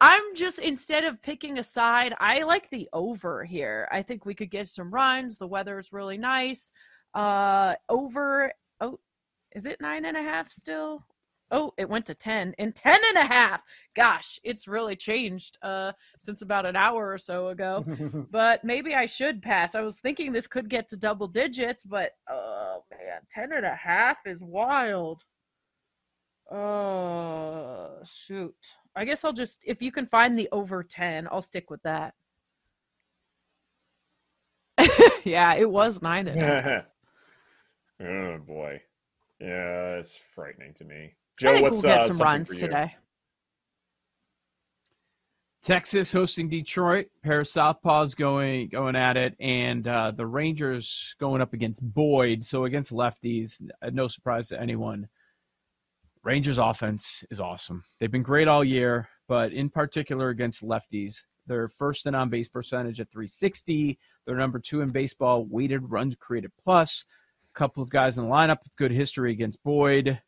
I'm 0.00 0.34
just 0.34 0.58
instead 0.58 1.04
of 1.04 1.22
picking 1.22 1.58
a 1.58 1.62
side, 1.62 2.12
I 2.18 2.42
like 2.42 2.68
the 2.70 2.88
over 2.92 3.44
here. 3.44 3.88
I 3.92 4.02
think 4.02 4.26
we 4.26 4.34
could 4.34 4.50
get 4.50 4.68
some 4.68 4.92
runs. 4.92 5.38
The 5.38 5.46
weather 5.46 5.78
is 5.78 5.92
really 5.92 6.18
nice. 6.18 6.70
Uh 7.14 7.74
over 7.88 8.52
oh 8.80 8.98
is 9.52 9.64
it 9.64 9.80
nine 9.80 10.04
and 10.04 10.16
a 10.16 10.22
half 10.22 10.50
still? 10.52 11.06
Oh, 11.52 11.72
it 11.78 11.88
went 11.88 12.04
to 12.06 12.14
10 12.14 12.56
and 12.58 12.74
10 12.74 13.00
and 13.08 13.18
a 13.18 13.32
half. 13.32 13.62
Gosh, 13.94 14.38
it's 14.42 14.68
really 14.68 14.96
changed 14.96 15.56
uh 15.62 15.92
since 16.18 16.42
about 16.42 16.66
an 16.66 16.76
hour 16.76 17.10
or 17.10 17.18
so 17.18 17.48
ago 17.48 17.84
but 18.30 18.64
maybe 18.64 18.94
I 18.94 19.06
should 19.06 19.40
pass. 19.40 19.74
I 19.74 19.82
was 19.82 19.98
thinking 19.98 20.32
this 20.32 20.48
could 20.48 20.68
get 20.68 20.88
to 20.90 20.96
double 20.96 21.28
digits, 21.28 21.84
but 21.84 22.10
oh 22.28 22.82
man, 22.90 23.20
ten 23.30 23.52
and 23.52 23.64
a 23.64 23.74
half 23.76 24.18
is 24.26 24.42
wild. 24.42 25.22
Oh 26.50 27.90
shoot. 28.04 28.54
I 28.94 29.04
guess 29.04 29.24
I'll 29.24 29.32
just 29.32 29.60
if 29.64 29.82
you 29.82 29.92
can 29.92 30.06
find 30.06 30.38
the 30.38 30.48
over 30.52 30.82
10, 30.82 31.28
I'll 31.30 31.42
stick 31.42 31.70
with 31.70 31.82
that. 31.82 32.14
yeah, 35.24 35.54
it 35.54 35.68
was 35.68 36.02
nine 36.02 36.28
and 36.28 36.40
a 36.40 36.60
half. 36.60 36.84
oh 38.00 38.38
boy, 38.46 38.80
yeah, 39.40 39.96
it's 39.96 40.16
frightening 40.34 40.74
to 40.74 40.84
me. 40.84 40.94
I 41.04 41.12
Joe, 41.38 41.52
think 41.52 41.62
what's 41.62 41.82
we'll 41.82 41.94
get 41.94 42.06
uh, 42.06 42.10
some 42.10 42.24
runs 42.26 42.56
today. 42.56 42.94
Texas 45.62 46.12
hosting 46.12 46.48
Detroit. 46.48 47.06
Pair 47.24 47.40
of 47.40 47.46
southpaws 47.46 48.16
going 48.16 48.68
going 48.68 48.94
at 48.94 49.16
it, 49.16 49.34
and 49.40 49.88
uh, 49.88 50.12
the 50.12 50.24
Rangers 50.24 51.16
going 51.18 51.42
up 51.42 51.54
against 51.54 51.82
Boyd. 51.92 52.46
So 52.46 52.66
against 52.66 52.92
lefties, 52.92 53.60
no 53.92 54.06
surprise 54.06 54.48
to 54.48 54.60
anyone. 54.60 55.08
Rangers 56.26 56.58
offense 56.58 57.22
is 57.30 57.38
awesome. 57.38 57.84
They've 58.00 58.10
been 58.10 58.24
great 58.24 58.48
all 58.48 58.64
year, 58.64 59.08
but 59.28 59.52
in 59.52 59.70
particular 59.70 60.30
against 60.30 60.64
lefties, 60.64 61.22
they're 61.46 61.68
first 61.68 62.06
in 62.06 62.16
on 62.16 62.30
base 62.30 62.48
percentage 62.48 62.98
at 62.98 63.08
360. 63.12 63.96
They're 64.26 64.34
number 64.34 64.58
two 64.58 64.80
in 64.80 64.90
baseball, 64.90 65.44
weighted 65.44 65.88
runs 65.88 66.16
created 66.18 66.50
plus. 66.60 67.04
A 67.54 67.56
couple 67.56 67.80
of 67.80 67.90
guys 67.90 68.18
in 68.18 68.24
the 68.24 68.30
lineup 68.30 68.58
with 68.64 68.74
good 68.74 68.90
history 68.90 69.30
against 69.30 69.62
Boyd. 69.62 70.20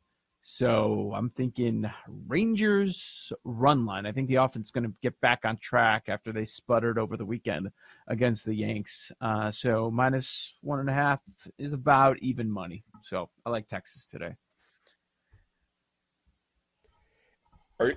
So 0.42 1.12
I'm 1.16 1.30
thinking 1.30 1.90
Rangers 2.28 3.32
run 3.42 3.84
line. 3.84 4.06
I 4.06 4.12
think 4.12 4.28
the 4.28 4.36
offense 4.36 4.68
is 4.68 4.70
going 4.70 4.84
to 4.86 4.94
get 5.02 5.20
back 5.20 5.40
on 5.44 5.56
track 5.56 6.04
after 6.06 6.32
they 6.32 6.44
sputtered 6.44 6.96
over 6.96 7.16
the 7.16 7.26
weekend 7.26 7.70
against 8.06 8.44
the 8.44 8.54
Yanks. 8.54 9.10
Uh, 9.20 9.50
so 9.50 9.90
minus 9.90 10.54
one 10.60 10.78
and 10.78 10.88
a 10.88 10.94
half 10.94 11.20
is 11.58 11.72
about 11.72 12.16
even 12.20 12.48
money. 12.48 12.84
So 13.02 13.28
I 13.44 13.50
like 13.50 13.66
Texas 13.66 14.06
today. 14.06 14.36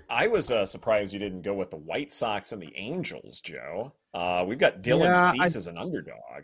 I 0.10 0.28
was 0.28 0.52
uh, 0.52 0.66
surprised 0.66 1.14
you 1.14 1.20
didn't 1.20 1.42
go 1.42 1.54
with 1.54 1.72
the 1.72 1.78
White 1.78 2.12
Sox 2.12 2.52
and 2.52 2.62
the 2.62 2.72
Angels, 2.76 3.42
Joe. 3.42 3.94
Uh, 4.14 4.46
we've 4.48 4.60
got 4.60 4.84
Dylan 4.84 5.06
Yeah, 5.06 5.32
Cease 5.32 5.56
I- 5.56 5.60
as 5.60 5.68
an 5.68 5.78
underdog. 5.78 6.44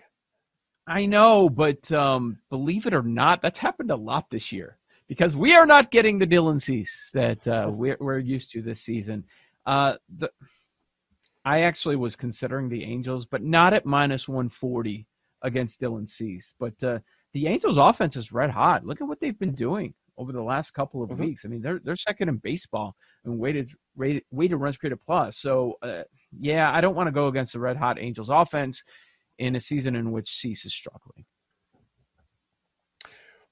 I 0.88 1.06
know, 1.06 1.50
but 1.50 1.92
um, 1.92 2.40
believe 2.50 2.86
it 2.86 2.94
or 2.94 3.04
not, 3.04 3.42
that's 3.42 3.60
happened 3.60 3.92
a 3.92 3.96
lot 3.96 4.30
this 4.30 4.54
year 4.54 4.78
because 5.08 5.36
we 5.36 5.54
are 5.54 5.66
not 5.66 5.92
getting 5.92 6.18
the 6.18 6.26
Dylan 6.26 6.62
Cease 6.62 7.12
that 7.14 7.46
uh, 7.46 7.70
we're, 7.74 7.98
we're 8.00 8.20
used 8.20 8.52
to 8.52 8.62
this 8.62 8.82
season. 8.82 9.26
Uh, 9.66 9.96
the, 10.18 10.32
I 11.44 11.62
actually 11.62 11.98
was 11.98 12.16
considering 12.16 12.70
the 12.70 12.84
Angels, 12.86 13.26
but 13.26 13.44
not 13.44 13.74
at 13.74 13.86
minus 13.86 14.30
140 14.30 15.06
against 15.42 15.82
Dylan 15.82 16.08
Cease. 16.08 16.54
But 16.58 16.82
uh, 16.84 17.00
the 17.34 17.48
Angels' 17.48 17.78
offense 17.78 18.16
is 18.16 18.32
red 18.32 18.50
hot. 18.50 18.86
Look 18.86 19.02
at 19.02 19.08
what 19.08 19.20
they've 19.20 19.38
been 19.38 19.56
doing 19.56 19.94
over 20.18 20.32
the 20.32 20.42
last 20.42 20.72
couple 20.72 21.04
of 21.04 21.10
Mhm. 21.10 21.20
weeks. 21.20 21.46
I 21.46 21.48
mean, 21.48 21.62
they're 21.62 21.80
they're 21.84 21.96
second 21.96 22.30
in 22.30 22.38
baseball 22.38 22.96
and 23.26 23.38
weighted 23.38 23.72
weighted, 23.96 24.24
weighted 24.32 24.58
runs 24.60 24.78
created 24.78 25.00
plus. 25.06 25.38
So 25.38 25.78
uh, 25.82 26.04
yeah, 26.38 26.72
I 26.74 26.82
don't 26.82 26.96
want 26.96 27.08
to 27.08 27.12
go 27.12 27.28
against 27.28 27.54
the 27.54 27.60
red 27.60 27.78
hot 27.78 28.00
Angels 28.00 28.30
offense 28.30 28.84
in 29.38 29.56
a 29.56 29.60
season 29.60 29.96
in 29.96 30.12
which 30.12 30.30
Cease 30.30 30.66
is 30.66 30.74
struggling. 30.74 31.26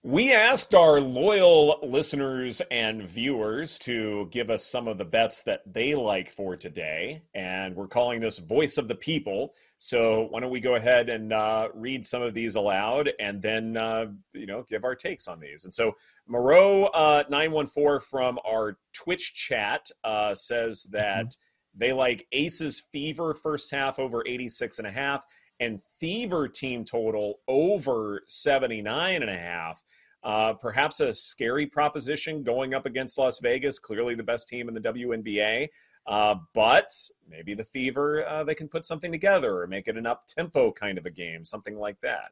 We 0.06 0.32
asked 0.32 0.76
our 0.76 1.02
loyal 1.02 1.80
listeners 1.82 2.62
and 2.70 3.02
viewers 3.02 3.80
to 3.80 4.28
give 4.30 4.52
us 4.52 4.64
some 4.64 4.88
of 4.88 5.00
the 5.00 5.04
bets 5.04 5.42
that 5.42 5.62
they 5.66 5.96
like 5.96 6.30
for 6.30 6.56
today, 6.56 7.24
and 7.34 7.76
we're 7.76 7.88
calling 7.88 8.20
this 8.20 8.38
Voice 8.38 8.78
of 8.78 8.88
the 8.88 8.94
People. 8.94 9.56
So 9.80 10.28
why 10.30 10.42
don't 10.42 10.52
we 10.52 10.60
go 10.60 10.76
ahead 10.76 11.10
and 11.10 11.34
uh, 11.34 11.70
read 11.74 12.06
some 12.06 12.22
of 12.22 12.36
these 12.36 12.56
aloud, 12.56 13.14
and 13.20 13.42
then 13.42 13.78
uh, 13.78 14.12
you 14.32 14.46
know 14.46 14.64
give 14.70 14.84
our 14.84 14.94
takes 14.94 15.28
on 15.28 15.40
these. 15.40 15.66
And 15.66 15.74
so 15.74 15.96
Moreau 16.28 16.84
uh, 16.94 17.24
nine 17.32 17.52
one 17.52 17.66
four 17.66 18.00
from 18.00 18.38
our 18.48 18.78
Twitch 18.94 19.34
chat 19.34 19.90
uh, 20.04 20.36
says 20.36 20.84
that 20.92 21.36
they 21.76 21.94
like 21.94 22.28
Aces 22.32 22.80
Fever 22.92 23.34
first 23.34 23.72
half 23.72 23.98
over 23.98 24.24
86 24.26 24.78
and 24.78 24.88
a 24.88 24.92
half 24.92 25.26
and 25.60 25.82
Fever 26.00 26.48
team 26.48 26.84
total 26.84 27.40
over 27.48 28.22
79 28.28 29.22
and 29.22 29.30
a 29.32 29.38
half. 29.38 29.84
Uh, 30.24 30.54
perhaps 30.54 31.00
a 31.02 31.14
scary 31.14 31.68
proposition 31.68 32.42
going 32.42 32.74
up 32.74 32.86
against 32.88 33.18
Las 33.18 33.40
Vegas, 33.40 33.78
clearly 33.78 34.16
the 34.16 34.24
best 34.24 34.48
team 34.48 34.68
in 34.68 34.74
the 34.74 34.82
WNBA. 34.82 35.68
Uh, 36.08 36.36
but 36.54 36.90
maybe 37.30 37.54
the 37.54 37.64
Fever, 37.64 38.26
uh, 38.28 38.44
they 38.44 38.56
can 38.56 38.68
put 38.68 38.86
something 38.86 39.12
together 39.12 39.62
or 39.62 39.68
make 39.68 39.88
it 39.88 39.98
an 39.98 40.06
up 40.08 40.26
tempo 40.28 40.72
kind 40.72 40.98
of 40.98 41.06
a 41.06 41.12
game, 41.12 41.46
something 41.46 41.78
like 41.78 42.00
that. 42.02 42.32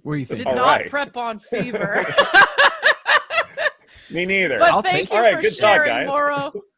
What 0.00 0.14
do 0.14 0.18
you 0.18 0.26
think? 0.26 0.38
Did 0.38 0.46
All 0.48 0.56
not 0.56 0.66
right. 0.80 0.90
prep 0.90 1.16
on 1.16 1.38
fever. 1.38 2.04
Me 4.10 4.26
neither. 4.26 4.58
but 4.58 4.70
I'll 4.72 4.82
thank 4.82 5.08
take- 5.08 5.10
you 5.10 5.16
All 5.16 5.22
right, 5.22 5.36
for 5.36 5.42
good 5.42 5.58
talk, 5.58 5.74
sharing, 5.76 5.88
guys. 5.90 6.08
Moro. 6.08 6.52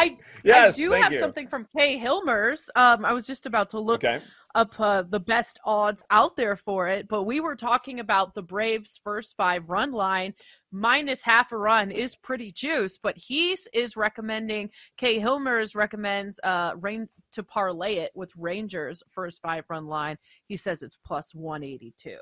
I, 0.00 0.16
yes, 0.44 0.78
I 0.78 0.82
do 0.82 0.90
have 0.92 1.12
you. 1.12 1.18
something 1.20 1.48
from 1.48 1.66
Kay 1.76 1.98
Hilmers. 1.98 2.68
Um, 2.76 3.04
I 3.04 3.12
was 3.12 3.26
just 3.26 3.46
about 3.46 3.70
to 3.70 3.80
look 3.80 4.04
Okay. 4.04 4.22
up 4.54 4.78
uh, 4.80 5.02
the 5.02 5.20
best 5.20 5.58
odds 5.64 6.04
out 6.10 6.36
there 6.36 6.56
for 6.56 6.88
it, 6.88 7.06
but 7.08 7.24
we 7.24 7.40
were 7.40 7.56
talking 7.56 8.00
about 8.00 8.34
the 8.34 8.42
Braves' 8.42 9.00
first 9.02 9.36
five 9.36 9.68
run 9.68 9.92
line 9.92 10.34
minus 10.72 11.22
half 11.22 11.52
a 11.52 11.56
run 11.56 11.90
is 11.90 12.14
pretty 12.16 12.50
juice. 12.50 12.98
But 12.98 13.16
he's 13.16 13.68
is 13.72 13.96
recommending 13.96 14.70
Kay 14.96 15.20
Hilmers 15.20 15.74
recommends 15.74 16.40
uh 16.44 16.72
rain 16.80 17.08
to 17.32 17.42
parlay 17.42 17.96
it 17.96 18.10
with 18.14 18.32
Rangers' 18.36 19.02
first 19.10 19.40
five 19.42 19.64
run 19.68 19.86
line. 19.86 20.16
He 20.46 20.56
says 20.56 20.82
it's 20.82 20.98
plus 21.04 21.34
one 21.34 21.62
eighty 21.62 21.94
two. 21.96 22.18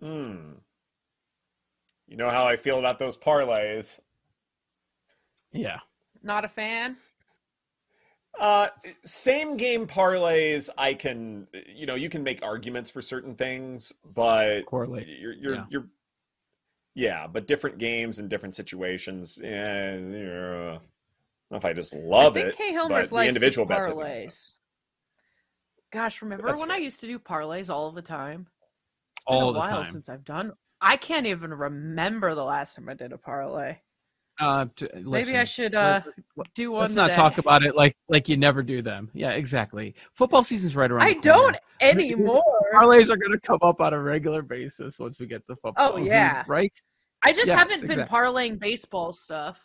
Hmm. 0.00 0.52
You 2.08 2.16
know 2.16 2.30
how 2.30 2.44
I 2.46 2.56
feel 2.56 2.78
about 2.80 2.98
those 2.98 3.16
parlays. 3.16 4.00
Yeah. 5.52 5.78
Not 6.22 6.44
a 6.44 6.48
fan. 6.48 6.96
Uh, 8.38 8.68
same 9.04 9.56
game 9.56 9.86
parlays. 9.86 10.70
I 10.78 10.94
can, 10.94 11.46
you 11.68 11.86
know, 11.86 11.94
you 11.96 12.08
can 12.08 12.22
make 12.22 12.42
arguments 12.44 12.90
for 12.90 13.02
certain 13.02 13.34
things, 13.34 13.92
but 14.14 14.66
Correlate. 14.66 15.08
you're, 15.08 15.32
you're, 15.32 15.54
Yeah. 15.54 15.64
you're, 15.70 15.86
yeah, 16.94 17.26
but 17.26 17.46
different 17.46 17.78
games 17.78 18.18
and 18.18 18.28
different 18.28 18.54
situations. 18.54 19.38
Yeah, 19.42 19.94
yeah. 19.94 19.98
I 19.98 20.72
don't 20.74 20.80
know 21.50 21.56
if 21.56 21.64
I 21.64 21.72
just 21.72 21.92
love 21.94 22.36
I 22.36 22.40
think 22.42 22.48
it. 22.50 22.56
Kay 22.56 22.72
but 22.72 22.88
Hilmers 22.88 23.10
the 23.10 23.16
individual 23.26 23.66
his 23.66 23.68
bets, 23.76 23.88
I 23.88 23.90
think, 23.90 24.02
makes 24.04 24.24
parlays. 24.24 24.52
Gosh, 25.92 26.22
remember 26.22 26.46
That's 26.46 26.60
when 26.60 26.70
I 26.70 26.76
used 26.76 27.00
to 27.00 27.06
do 27.06 27.18
parlays 27.18 27.68
all 27.68 27.90
the 27.90 28.02
time? 28.02 28.46
It's 29.16 29.24
been 29.28 29.36
All 29.36 29.50
a 29.50 29.52
the 29.52 29.58
while 29.58 29.68
time. 29.68 29.84
since 29.86 30.08
I've 30.08 30.24
done. 30.24 30.52
I 30.80 30.96
can't 30.96 31.26
even 31.26 31.52
remember 31.52 32.34
the 32.34 32.44
last 32.44 32.76
time 32.76 32.88
I 32.88 32.94
did 32.94 33.12
a 33.12 33.18
parlay. 33.18 33.78
Uh, 34.40 34.66
t- 34.74 34.88
Maybe 34.94 35.36
I 35.36 35.44
should 35.44 35.74
uh, 35.74 36.00
do 36.54 36.72
one. 36.72 36.80
Let's 36.82 36.94
not 36.94 37.12
talk 37.12 37.36
about 37.38 37.62
it 37.62 37.76
like 37.76 37.94
like 38.08 38.28
you 38.28 38.36
never 38.36 38.62
do 38.62 38.80
them. 38.80 39.10
Yeah, 39.12 39.32
exactly. 39.32 39.94
Football 40.14 40.42
season's 40.44 40.74
right 40.74 40.90
around. 40.90 41.06
I 41.06 41.12
don't 41.14 41.56
anymore. 41.80 42.42
Parlays 42.74 43.10
are 43.10 43.16
going 43.16 43.32
to 43.32 43.40
come 43.40 43.58
up 43.62 43.80
on 43.80 43.92
a 43.92 44.00
regular 44.00 44.42
basis 44.42 44.98
once 44.98 45.20
we 45.20 45.26
get 45.26 45.46
to 45.48 45.56
football. 45.56 45.92
Oh, 45.94 45.96
yeah. 45.98 46.44
right. 46.48 46.72
I 47.22 47.32
just 47.32 47.48
Yes, 47.48 47.58
haven't 47.58 47.82
been 47.82 47.90
exactly. 47.90 48.16
parlaying 48.18 48.58
baseball 48.58 49.12
stuff. 49.12 49.60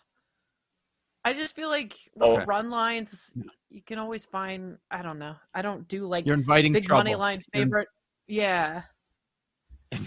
I 1.23 1.33
just 1.33 1.55
feel 1.55 1.69
like 1.69 1.95
Oh. 2.19 2.43
run 2.45 2.69
lines, 2.69 3.31
you 3.69 3.81
can 3.81 3.97
always 3.97 4.25
find. 4.25 4.77
I 4.91 5.01
don't 5.01 5.17
know. 5.19 5.35
I 5.53 5.61
don't 5.61 5.87
do 5.87 6.05
like 6.05 6.25
You're 6.25 6.35
inviting 6.35 6.73
big 6.73 6.83
trouble. 6.83 6.99
money 7.05 7.15
line 7.15 7.41
You're- 7.53 7.63
favorite. 7.65 7.87
Yeah. 8.27 8.81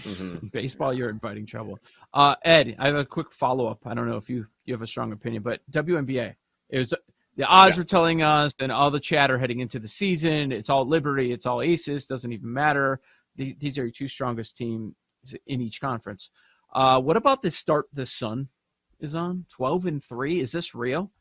Mhm. 0.09 0.51
Baseball, 0.51 0.93
you're 0.93 1.09
inviting 1.09 1.45
trouble. 1.45 1.79
Uh, 2.13 2.35
Ed, 2.43 2.75
I 2.79 2.87
have 2.87 2.95
a 2.95 3.05
quick 3.05 3.31
follow 3.31 3.67
up. 3.67 3.79
I 3.85 3.93
don't 3.93 4.07
know 4.09 4.17
if 4.17 4.29
you 4.29 4.47
you 4.65 4.73
have 4.73 4.81
a 4.81 4.87
strong 4.87 5.11
opinion, 5.11 5.43
but 5.43 5.61
WNBA. 5.71 6.35
It 6.69 6.77
was 6.77 6.93
the 7.37 7.45
odds 7.45 7.77
Yeah. 7.77 7.81
were 7.81 7.85
telling 7.85 8.21
us, 8.21 8.51
and 8.59 8.71
all 8.71 8.91
the 8.91 8.99
chatter 8.99 9.37
heading 9.37 9.59
into 9.59 9.79
the 9.79 9.87
season. 9.87 10.51
It's 10.51 10.69
all 10.69 10.85
Liberty. 10.85 11.31
It's 11.31 11.45
all 11.45 11.61
Aces. 11.61 12.05
Doesn't 12.05 12.31
even 12.33 12.51
matter. 12.51 12.99
These, 13.35 13.55
these 13.59 13.77
are 13.77 13.83
your 13.83 13.91
two 13.91 14.07
strongest 14.07 14.57
teams 14.57 14.93
in 15.47 15.61
each 15.61 15.79
conference. 15.79 16.31
Uh, 16.73 16.99
what 17.01 17.17
about 17.17 17.41
this 17.41 17.55
start? 17.55 17.85
This 17.93 18.11
Sun 18.11 18.47
is 18.99 19.15
on 19.15 19.45
twelve 19.49 19.85
and 19.85 20.03
three. 20.03 20.39
Is 20.41 20.51
this 20.51 20.75
real? 20.75 21.11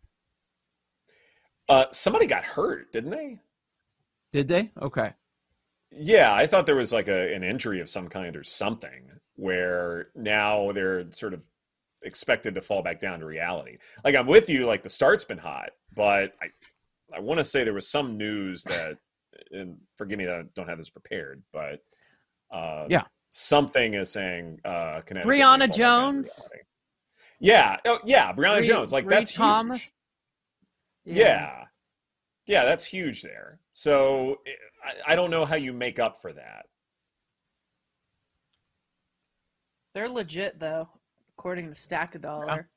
Uh, 1.69 1.85
somebody 1.91 2.27
got 2.27 2.45
hurt, 2.45 2.91
didn't 2.93 3.11
they? 3.11 3.39
Did 4.33 4.49
they? 4.49 4.71
Okay. 4.81 5.13
Yeah, 5.91 6.35
I 6.35 6.47
thought 6.47 6.67
there 6.67 6.77
was 6.77 6.93
like 6.93 7.09
a 7.09 7.35
an 7.35 7.43
injury 7.43 7.81
of 7.81 7.89
some 7.89 8.09
kind 8.09 8.37
or 8.37 8.45
something 8.45 9.11
where 9.37 10.09
now 10.15 10.73
they're 10.73 11.11
sort 11.13 11.33
of 11.33 11.41
expected 12.03 12.55
to 12.55 12.61
fall 12.61 12.83
back 12.83 13.01
down 13.01 13.21
to 13.21 13.27
reality. 13.27 13.79
Like 14.05 14.15
I'm 14.15 14.27
with 14.27 14.49
you, 14.49 14.67
like 14.67 14.83
the 14.83 14.91
start's 14.91 15.25
been 15.25 15.39
hot, 15.39 15.71
but 15.95 16.35
I 16.43 16.49
I 17.15 17.21
want 17.21 17.39
to 17.39 17.45
say 17.45 17.65
there 17.65 17.73
was 17.73 17.89
some 17.89 18.17
news 18.17 18.65
that 18.65 18.99
and 19.51 19.77
forgive 19.97 20.19
me 20.19 20.25
that 20.27 20.35
I 20.35 20.43
don't 20.55 20.69
have 20.69 20.79
this 20.79 20.91
prepared, 20.91 21.43
but 21.53 21.81
uh 22.53 22.87
Yeah. 22.89 23.03
something 23.31 23.95
is 23.95 24.11
saying 24.11 24.61
uh 24.65 25.01
Connecticut 25.07 25.33
Brionna 25.33 25.39
fall 25.39 25.59
back 25.59 25.59
down 25.59 25.71
to 25.71 25.79
Jones? 25.79 26.49
Yeah, 27.41 27.77
oh 27.87 28.01
yeah, 28.05 28.33
Brionna 28.33 28.63
Jones. 28.63 28.93
Like 28.93 29.09
that's 29.09 29.33
Thomas? 29.33 29.81
huge. 29.81 29.93
Yeah. 31.05 31.25
yeah. 31.25 31.65
That's 32.49 32.85
huge 32.85 33.23
there. 33.23 33.61
So 33.73 34.39
I, 34.85 35.13
I 35.13 35.17
don't 35.17 35.31
know 35.31 35.45
how 35.45 35.57
you 35.57 35.73
make 35.73 35.99
up 35.99 36.21
for 36.21 36.33
that. 36.33 36.67
They're 39.95 40.09
legit 40.09 40.59
though, 40.59 40.89
according 41.37 41.69
to 41.69 41.75
Stack 41.75 42.15
a 42.15 42.19
Dollar. 42.19 42.69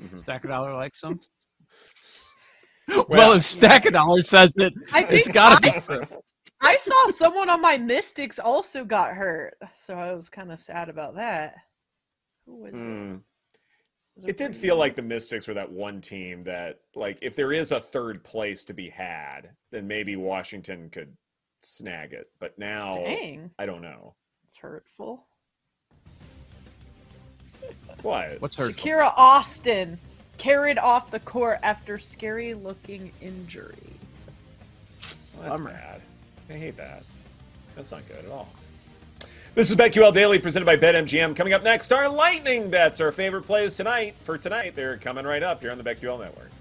Mhm. 0.00 0.18
Stack 0.18 0.44
a 0.44 0.48
dollar 0.48 0.74
like 0.74 0.94
some. 0.94 1.18
Well, 2.88 3.06
well, 3.08 3.32
if 3.34 3.44
Stack 3.44 3.86
a 3.86 3.92
dollar 3.92 4.20
says 4.22 4.52
it, 4.56 4.72
I 4.92 5.02
it's 5.04 5.26
think 5.26 5.32
got 5.34 5.62
to 5.62 5.68
I 5.68 5.72
be 5.72 5.80
true. 5.80 6.02
I 6.60 6.76
saw 6.76 7.12
someone 7.12 7.48
on 7.48 7.60
my 7.60 7.78
Mystics 7.78 8.40
also 8.40 8.84
got 8.84 9.12
hurt, 9.14 9.54
so 9.76 9.94
I 9.94 10.12
was 10.12 10.28
kind 10.28 10.50
of 10.50 10.58
sad 10.58 10.88
about 10.88 11.14
that. 11.14 11.54
Who 12.44 12.56
was 12.64 12.82
it? 12.82 13.20
Those 14.16 14.26
It 14.26 14.36
did 14.36 14.54
feel 14.54 14.74
good. 14.74 14.80
like 14.80 14.96
the 14.96 15.02
Mystics 15.02 15.48
were 15.48 15.54
that 15.54 15.70
one 15.70 16.00
team 16.00 16.44
that, 16.44 16.80
like, 16.94 17.18
if 17.22 17.34
there 17.34 17.52
is 17.52 17.72
a 17.72 17.80
third 17.80 18.22
place 18.24 18.62
to 18.64 18.74
be 18.74 18.88
had, 18.90 19.50
then 19.70 19.86
maybe 19.86 20.16
Washington 20.16 20.90
could 20.90 21.16
snag 21.60 22.12
it. 22.12 22.30
But 22.38 22.58
now, 22.58 22.92
Dang, 22.92 23.50
I 23.58 23.64
don't 23.66 23.80
know. 23.82 24.14
it's 24.44 24.56
hurtful. 24.56 25.24
What? 28.02 28.40
What's 28.40 28.56
hurtful? 28.56 28.84
Shakira 28.84 29.12
Austin 29.16 29.98
carried 30.36 30.78
off 30.78 31.10
the 31.10 31.20
court 31.20 31.58
after 31.62 31.96
scary 31.98 32.52
looking 32.54 33.12
injury. 33.20 33.76
Well, 35.34 35.44
that's 35.48 35.58
Bummer. 35.60 35.70
bad. 35.70 36.02
I 36.50 36.54
hate 36.54 36.76
that. 36.76 37.04
That's 37.76 37.92
not 37.92 38.06
good 38.08 38.18
at 38.24 38.30
all. 38.30 38.52
This 39.54 39.68
is 39.68 39.76
BetQL 39.76 40.14
Daily 40.14 40.38
presented 40.38 40.64
by 40.64 40.78
BetMGM. 40.78 41.36
Coming 41.36 41.52
up 41.52 41.62
next, 41.62 41.92
our 41.92 42.08
lightning 42.08 42.70
bets, 42.70 43.02
our 43.02 43.12
favorite 43.12 43.42
plays 43.42 43.76
tonight. 43.76 44.14
For 44.22 44.38
tonight, 44.38 44.74
they're 44.74 44.96
coming 44.96 45.26
right 45.26 45.42
up 45.42 45.60
here 45.60 45.70
on 45.70 45.76
the 45.76 45.84
BetQL 45.84 46.18
Network. 46.18 46.51